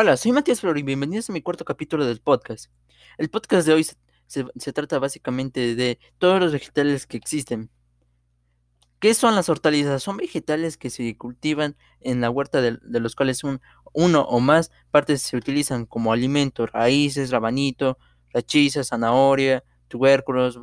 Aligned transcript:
Hola, 0.00 0.16
soy 0.16 0.30
Matías 0.30 0.60
Flor 0.60 0.78
y 0.78 0.84
bienvenidos 0.84 1.28
a 1.28 1.32
mi 1.32 1.42
cuarto 1.42 1.64
capítulo 1.64 2.06
del 2.06 2.20
podcast. 2.20 2.70
El 3.16 3.30
podcast 3.30 3.66
de 3.66 3.74
hoy 3.74 3.84
se, 4.28 4.72
trata 4.72 5.00
básicamente 5.00 5.74
de 5.74 5.98
todos 6.18 6.38
los 6.38 6.52
vegetales 6.52 7.04
que 7.04 7.16
existen. 7.16 7.68
¿Qué 9.00 9.12
son 9.12 9.34
las 9.34 9.48
hortalizas? 9.48 10.00
Son 10.00 10.16
vegetales 10.16 10.76
que 10.76 10.90
se 10.90 11.16
cultivan 11.16 11.76
en 11.98 12.20
la 12.20 12.30
huerta 12.30 12.60
de, 12.60 12.78
los 12.80 13.16
cuales 13.16 13.42
un, 13.42 13.60
uno 13.92 14.20
o 14.20 14.38
más 14.38 14.70
partes 14.92 15.20
se 15.20 15.36
utilizan 15.36 15.84
como 15.84 16.12
alimento, 16.12 16.64
raíces, 16.66 17.32
rabanito, 17.32 17.98
rachiza, 18.32 18.84
zanahoria, 18.84 19.64
tubérculos, 19.88 20.60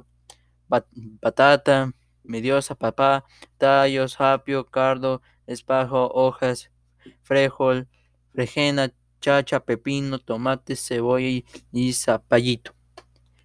patata, 1.19 1.91
mediosa, 2.23 2.73
papá, 2.75 3.25
tallos, 3.57 4.15
apio, 4.21 4.65
cardo, 4.65 5.21
espajo, 5.45 6.09
hojas, 6.13 6.71
frejol, 7.21 7.89
frejena, 8.31 8.93
chacha, 9.19 9.59
pepino, 9.59 10.19
tomate, 10.19 10.75
cebolla 10.75 11.43
y, 11.71 11.93
zapallito. 11.93 12.73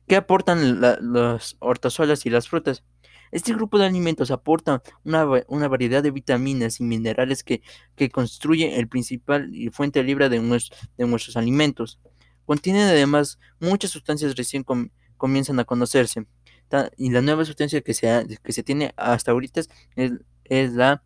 ¿Qué 0.07 0.17
aportan 0.17 0.81
las 0.81 1.57
hortazuelas 1.61 2.27
y 2.27 2.31
las 2.31 2.49
frutas? 2.49 2.83
Este 3.31 3.55
grupo 3.55 3.79
de 3.79 3.87
alimentos 3.87 4.31
aporta 4.33 4.83
una, 5.05 5.69
variedad 5.69 6.03
de 6.03 6.11
vitaminas 6.11 6.81
y 6.81 6.85
minerales 6.85 7.45
que, 7.45 7.63
que 7.95 8.11
construyen 8.11 8.73
el 8.73 8.89
principal 8.89 9.55
y 9.55 9.71
fuente 9.71 10.03
libre 10.03 10.29
de, 10.29 10.41
de 10.41 11.07
nuestros 11.07 11.37
alimentos. 11.37 12.01
Contienen 12.45 12.89
además 12.89 13.39
muchas 13.61 13.93
sustancias 13.93 14.35
recién 14.35 14.65
comienzan 15.17 15.61
a 15.61 15.65
conocerse. 15.65 16.27
Y 16.97 17.11
la 17.11 17.21
nueva 17.21 17.45
sustancia 17.45 17.81
que 17.81 17.95
se, 17.95 18.39
que 18.43 18.53
se 18.53 18.63
tiene 18.63 18.93
hasta 18.97 19.31
ahorita 19.31 19.61
es, 19.61 20.13
es 20.45 20.73
la 20.73 21.03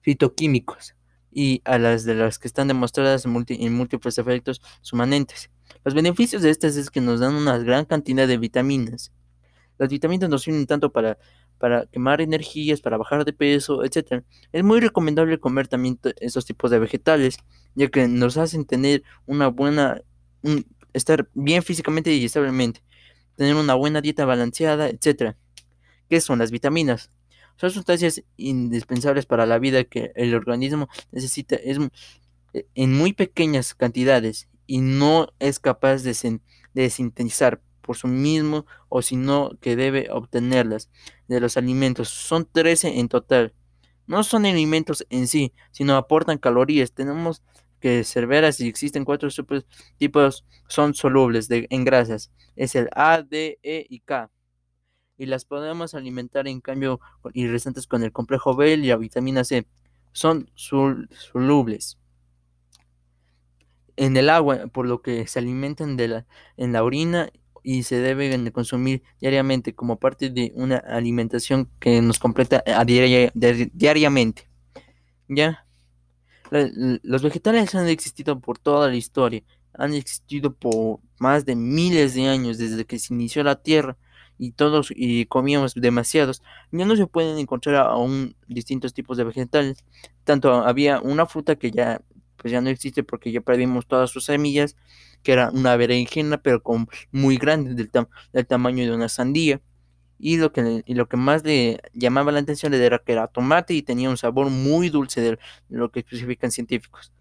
fitoquímicos 0.00 0.94
y 1.30 1.60
a 1.64 1.78
las 1.78 2.04
de 2.04 2.14
las 2.14 2.38
que 2.38 2.48
están 2.48 2.68
demostradas 2.68 3.24
en, 3.24 3.74
múltiples 3.74 4.18
efectos 4.18 4.60
sumanentes. 4.82 5.50
Los 5.84 5.94
beneficios 5.94 6.42
de 6.42 6.50
estas 6.50 6.76
es 6.76 6.90
que 6.90 7.00
nos 7.00 7.20
dan 7.20 7.34
una 7.34 7.58
gran 7.58 7.84
cantidad 7.84 8.26
de 8.26 8.38
vitaminas. 8.38 9.12
Las 9.78 9.90
vitaminas 9.90 10.28
nos 10.28 10.42
sirven 10.42 10.66
tanto 10.66 10.90
para, 10.90 11.18
para 11.58 11.86
quemar 11.86 12.20
energías, 12.20 12.80
para 12.80 12.96
bajar 12.96 13.24
de 13.24 13.32
peso, 13.32 13.84
etc. 13.84 14.24
Es 14.52 14.64
muy 14.64 14.80
recomendable 14.80 15.38
comer 15.38 15.68
también 15.68 15.98
estos 16.20 16.46
tipos 16.46 16.70
de 16.70 16.78
vegetales, 16.78 17.38
ya 17.74 17.88
que 17.88 18.08
nos 18.08 18.36
hacen 18.36 18.64
tener 18.64 19.02
una 19.26 19.48
buena, 19.48 20.02
estar 20.92 21.28
bien 21.34 21.62
físicamente 21.62 22.12
y 22.12 22.24
establemente, 22.24 22.82
tener 23.36 23.54
una 23.54 23.74
buena 23.74 24.00
dieta 24.00 24.24
balanceada, 24.24 24.88
etc. 24.88 25.36
¿Qué 26.08 26.20
son 26.20 26.40
las 26.40 26.50
vitaminas? 26.50 27.10
Son 27.58 27.70
sustancias 27.72 28.22
indispensables 28.36 29.26
para 29.26 29.44
la 29.44 29.58
vida 29.58 29.82
que 29.82 30.12
el 30.14 30.32
organismo 30.34 30.88
necesita 31.10 31.56
es, 31.56 31.78
eh, 32.54 32.66
en 32.76 32.94
muy 32.94 33.12
pequeñas 33.12 33.74
cantidades 33.74 34.48
y 34.66 34.78
no 34.78 35.28
es 35.40 35.58
capaz 35.58 36.04
de, 36.04 36.14
sintetizar 36.14 37.60
por 37.80 37.96
sí 37.96 38.06
mismo 38.06 38.64
o 38.88 39.02
si 39.02 39.16
no 39.16 39.50
que 39.60 39.74
debe 39.74 40.08
obtenerlas 40.12 40.88
de 41.26 41.40
los 41.40 41.56
alimentos. 41.56 42.08
Son 42.08 42.48
13 42.50 43.00
en 43.00 43.08
total. 43.08 43.54
No 44.06 44.22
son 44.22 44.46
alimentos 44.46 45.04
en 45.10 45.26
sí, 45.26 45.52
sino 45.72 45.96
aportan 45.96 46.38
calorías. 46.38 46.92
Tenemos 46.92 47.42
que 47.80 48.04
veras 48.28 48.60
y 48.60 48.68
existen 48.68 49.04
cuatro 49.04 49.30
tipos 49.96 50.44
son 50.68 50.94
solubles 50.94 51.48
de, 51.48 51.66
en 51.70 51.84
grasas. 51.84 52.30
Es 52.54 52.76
el 52.76 52.88
A, 52.94 53.22
D, 53.22 53.58
E 53.64 53.84
y 53.88 53.98
K 54.00 54.30
y 55.18 55.26
las 55.26 55.44
podemos 55.44 55.94
alimentar 55.94 56.48
en 56.48 56.60
cambio 56.60 57.00
y 57.34 57.48
restantes 57.48 57.86
con 57.86 58.02
el 58.04 58.12
complejo 58.12 58.54
B 58.54 58.74
y 58.74 58.86
la 58.86 58.96
vitamina 58.96 59.44
C. 59.44 59.66
Son 60.12 60.50
solubles 60.54 61.98
en 63.96 64.16
el 64.16 64.30
agua, 64.30 64.68
por 64.68 64.86
lo 64.86 65.02
que 65.02 65.26
se 65.26 65.40
alimentan 65.40 65.96
de 65.96 66.08
la, 66.08 66.26
en 66.56 66.72
la 66.72 66.84
orina 66.84 67.30
y 67.64 67.82
se 67.82 67.96
deben 67.96 68.44
de 68.44 68.52
consumir 68.52 69.02
diariamente 69.20 69.74
como 69.74 69.98
parte 69.98 70.30
de 70.30 70.52
una 70.54 70.76
alimentación 70.76 71.68
que 71.80 72.00
nos 72.00 72.18
completa 72.18 72.62
a 72.66 72.84
diariamente. 72.84 74.48
¿Ya? 75.28 75.64
los 76.50 77.22
vegetales 77.22 77.74
han 77.74 77.88
existido 77.88 78.40
por 78.40 78.58
toda 78.58 78.88
la 78.88 78.96
historia, 78.96 79.42
han 79.74 79.92
existido 79.92 80.54
por 80.54 81.00
más 81.18 81.44
de 81.44 81.54
miles 81.54 82.14
de 82.14 82.26
años 82.26 82.56
desde 82.56 82.86
que 82.86 82.98
se 82.98 83.12
inició 83.12 83.44
la 83.44 83.60
Tierra 83.60 83.98
y 84.38 84.52
todos 84.52 84.88
y 84.94 85.26
comíamos 85.26 85.74
demasiados, 85.74 86.42
ya 86.70 86.84
no 86.86 86.96
se 86.96 87.06
pueden 87.06 87.38
encontrar 87.38 87.76
aún 87.76 88.36
distintos 88.46 88.94
tipos 88.94 89.16
de 89.16 89.24
vegetales. 89.24 89.84
Tanto 90.24 90.52
había 90.54 91.00
una 91.00 91.26
fruta 91.26 91.56
que 91.56 91.70
ya 91.70 92.00
pues 92.38 92.52
ya 92.52 92.60
no 92.60 92.70
existe 92.70 93.02
porque 93.02 93.32
ya 93.32 93.40
perdimos 93.40 93.86
todas 93.86 94.10
sus 94.10 94.24
semillas, 94.24 94.76
que 95.22 95.32
era 95.32 95.50
una 95.50 95.76
berenjena, 95.76 96.38
pero 96.40 96.62
con 96.62 96.88
muy 97.10 97.36
grande, 97.36 97.74
del, 97.74 97.90
del 98.32 98.46
tamaño 98.46 98.84
de 98.84 98.94
una 98.94 99.08
sandía. 99.08 99.60
Y 100.20 100.36
lo, 100.38 100.52
que, 100.52 100.82
y 100.84 100.94
lo 100.94 101.08
que 101.08 101.16
más 101.16 101.44
le 101.44 101.80
llamaba 101.92 102.32
la 102.32 102.40
atención 102.40 102.74
era 102.74 102.98
que 102.98 103.12
era 103.12 103.28
tomate 103.28 103.74
y 103.74 103.82
tenía 103.82 104.10
un 104.10 104.16
sabor 104.16 104.50
muy 104.50 104.88
dulce 104.88 105.20
de 105.20 105.38
lo 105.68 105.90
que 105.90 106.00
especifican 106.00 106.50
científicos. 106.50 107.12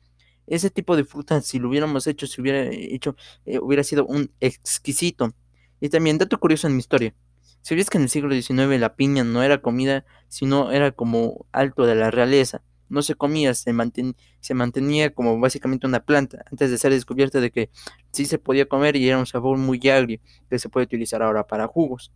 Ese 0.48 0.70
tipo 0.70 0.96
de 0.96 1.04
fruta, 1.04 1.42
si 1.42 1.60
lo 1.60 1.70
hubiéramos 1.70 2.08
hecho, 2.08 2.26
si 2.26 2.42
hubiera 2.42 2.64
hecho, 2.72 3.16
eh, 3.46 3.60
hubiera 3.60 3.84
sido 3.84 4.06
un 4.06 4.32
exquisito. 4.40 5.34
Y 5.80 5.90
también, 5.90 6.18
dato 6.18 6.40
curioso 6.40 6.68
en 6.68 6.74
mi 6.74 6.80
historia. 6.80 7.14
¿Sabías 7.62 7.90
que 7.90 7.98
en 7.98 8.04
el 8.04 8.10
siglo 8.10 8.34
XIX 8.34 8.80
la 8.80 8.96
piña 8.96 9.24
no 9.24 9.44
era 9.44 9.62
comida, 9.62 10.06
sino 10.30 10.72
era 10.72 10.92
como 10.92 11.46
alto 11.52 11.86
de 11.86 11.96
la 11.96 12.12
realeza? 12.12 12.62
No 12.90 13.02
se 13.02 13.16
comía, 13.16 13.54
se, 13.54 13.74
mantenía 13.74 15.14
como 15.14 15.40
básicamente 15.40 15.86
una 15.86 16.00
planta, 16.00 16.46
antes 16.50 16.72
de 16.72 16.78
ser 16.78 16.94
descubierta 16.94 17.42
de 17.42 17.52
que 17.52 17.70
sí 18.14 18.26
se 18.26 18.38
podía 18.38 18.68
comer 18.68 18.96
y 18.96 19.10
era 19.10 19.18
un 19.18 19.26
sabor 19.26 19.58
muy 19.58 19.86
agrio, 19.90 20.22
que 20.50 20.60
se 20.60 20.70
puede 20.70 20.86
utilizar 20.86 21.22
ahora 21.22 21.46
para 21.46 21.68
jugos. 21.68 22.14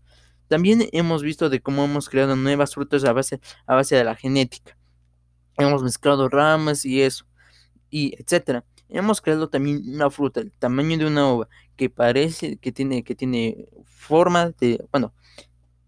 También 0.47 0.87
hemos 0.93 1.21
visto 1.21 1.49
de 1.49 1.61
cómo 1.61 1.83
hemos 1.83 2.07
creado 2.07 2.37
nuevas 2.37 2.73
frutas 2.73 3.03
a 3.03 3.11
base, 3.11 3.41
a 3.65 3.75
base 3.75 3.97
de 3.97 4.05
la 4.05 4.15
genética. 4.15 4.77
Hemos 5.57 5.83
mezclado 5.83 6.29
ramas 6.29 6.85
y 6.85 7.01
eso, 7.01 7.25
y 7.89 8.15
etcétera. 8.17 8.63
Hemos 8.91 9.21
creado 9.21 9.49
también 9.49 9.83
una 9.87 10.09
fruta 10.09 10.41
del 10.41 10.51
tamaño 10.51 10.97
de 10.97 11.05
una 11.05 11.33
uva 11.33 11.47
que 11.77 11.89
parece 11.89 12.57
que 12.57 12.73
tiene, 12.73 13.03
que 13.03 13.15
tiene 13.15 13.69
forma 13.85 14.51
de, 14.59 14.85
bueno, 14.91 15.13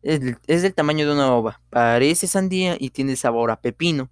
es, 0.02 0.22
es 0.47 0.62
del 0.62 0.74
tamaño 0.74 1.06
de 1.06 1.13
una 1.13 1.36
uva, 1.36 1.62
parece 1.69 2.28
sandía 2.28 2.78
y 2.80 2.92
tiene 2.92 3.18
sabor 3.18 3.52
a 3.52 3.59
pepino. 3.59 4.09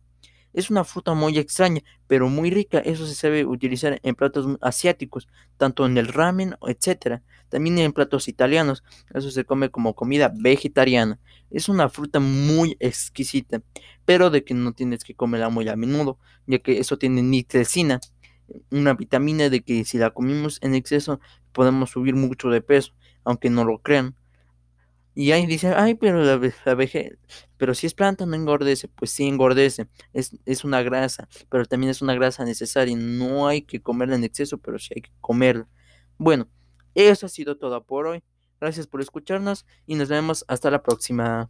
Es 0.53 0.69
una 0.69 0.83
fruta 0.83 1.13
muy 1.13 1.37
extraña, 1.37 1.81
pero 2.07 2.27
muy 2.27 2.51
rica. 2.51 2.79
Eso 2.79 3.05
se 3.07 3.15
sabe 3.15 3.45
utilizar 3.45 4.01
en 4.03 4.15
platos 4.15 4.57
asiáticos, 4.59 5.29
tanto 5.55 5.85
en 5.85 5.97
el 5.97 6.09
ramen, 6.09 6.55
etcétera. 6.67 7.23
También 7.47 7.77
en 7.79 7.93
platos 7.93 8.27
italianos. 8.27 8.83
Eso 9.13 9.31
se 9.31 9.45
come 9.45 9.69
como 9.69 9.95
comida 9.95 10.29
vegetariana. 10.35 11.19
Es 11.49 11.69
una 11.69 11.87
fruta 11.87 12.19
muy 12.19 12.75
exquisita, 12.81 13.61
pero 14.03 14.29
de 14.29 14.43
que 14.43 14.53
no 14.53 14.73
tienes 14.73 15.05
que 15.05 15.15
comerla 15.15 15.47
muy 15.47 15.69
a 15.69 15.77
menudo, 15.77 16.17
ya 16.47 16.59
que 16.59 16.79
eso 16.79 16.97
tiene 16.97 17.21
nitricina 17.21 18.01
una 18.71 18.93
vitamina 18.93 19.49
de 19.49 19.61
que 19.61 19.85
si 19.85 19.97
la 19.97 20.11
comimos 20.11 20.59
en 20.61 20.75
exceso 20.75 21.19
podemos 21.51 21.91
subir 21.91 22.15
mucho 22.15 22.49
de 22.49 22.61
peso, 22.61 22.93
aunque 23.23 23.49
no 23.49 23.65
lo 23.65 23.79
crean. 23.79 24.15
Y 25.13 25.31
ahí 25.33 25.45
dice, 25.45 25.73
ay, 25.75 25.95
pero 25.95 26.23
la, 26.23 26.39
pero 27.57 27.73
si 27.73 27.85
es 27.85 27.93
planta 27.93 28.25
no 28.25 28.35
engordece, 28.35 28.87
pues 28.87 29.11
sí 29.11 29.27
engordece, 29.27 29.87
es, 30.13 30.37
es 30.45 30.63
una 30.63 30.81
grasa, 30.83 31.27
pero 31.49 31.65
también 31.65 31.89
es 31.89 32.01
una 32.01 32.15
grasa 32.15 32.45
necesaria, 32.45 32.95
no 32.95 33.47
hay 33.47 33.63
que 33.63 33.81
comerla 33.81 34.15
en 34.15 34.23
exceso, 34.23 34.57
pero 34.57 34.79
sí 34.79 34.93
hay 34.95 35.01
que 35.01 35.11
comerla. 35.19 35.67
Bueno, 36.17 36.47
eso 36.95 37.25
ha 37.25 37.29
sido 37.29 37.57
todo 37.57 37.83
por 37.83 38.07
hoy. 38.07 38.23
Gracias 38.59 38.87
por 38.87 39.01
escucharnos 39.01 39.65
y 39.85 39.95
nos 39.95 40.07
vemos 40.07 40.45
hasta 40.47 40.69
la 40.71 40.83
próxima. 40.83 41.49